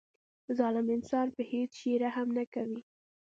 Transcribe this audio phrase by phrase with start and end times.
[0.57, 2.81] ظالم انسان په هیڅ شي رحم نه کوي.